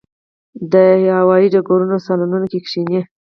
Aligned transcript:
د 0.71 0.73
هوايي 1.19 1.47
ډګرونو 1.53 1.95
صالونونو 2.05 2.45
کې 2.51 2.59
کښېني. 2.65 3.01